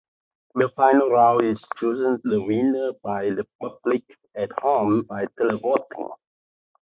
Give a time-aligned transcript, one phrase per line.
[0.55, 4.01] The final round is chosen the winner by the public
[4.33, 6.09] at home by televoting.